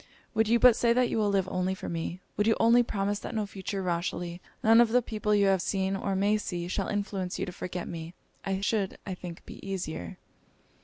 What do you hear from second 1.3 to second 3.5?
only for me would you only promise that no